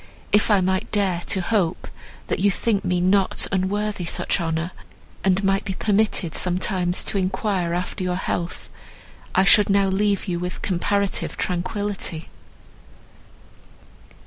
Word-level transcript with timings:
If 0.31 0.49
I 0.49 0.61
might 0.61 0.91
dare 0.91 1.19
to 1.27 1.41
hope, 1.41 1.87
that 2.25 2.39
you 2.39 2.49
think 2.49 2.83
me 2.83 2.99
not 2.99 3.45
unworthy 3.51 4.03
such 4.05 4.41
honour, 4.41 4.71
and 5.23 5.43
might 5.43 5.63
be 5.63 5.75
permitted 5.75 6.33
sometimes 6.33 7.03
to 7.03 7.19
enquire 7.19 7.75
after 7.75 8.03
your 8.03 8.15
health, 8.15 8.67
I 9.35 9.43
should 9.43 9.69
now 9.69 9.89
leave 9.89 10.27
you 10.27 10.39
with 10.39 10.63
comparative 10.63 11.37
tranquillity." 11.37 12.29